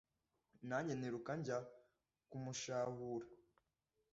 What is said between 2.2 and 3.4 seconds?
kumushahura.